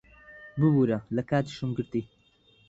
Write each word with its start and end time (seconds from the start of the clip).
ببوورە، 0.59 0.97
لە 1.15 1.21
کاتیشم 1.29 1.69
گرتی. 1.77 2.01